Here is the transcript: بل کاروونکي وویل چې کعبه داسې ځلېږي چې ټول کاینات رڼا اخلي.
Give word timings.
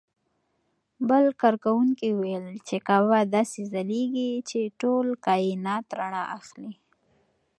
بل 1.09 1.25
کاروونکي 1.41 2.07
وویل 2.13 2.45
چې 2.67 2.75
کعبه 2.87 3.19
داسې 3.35 3.61
ځلېږي 3.73 4.31
چې 4.49 4.59
ټول 4.81 5.05
کاینات 5.25 5.85
رڼا 5.99 6.23
اخلي. 6.37 6.73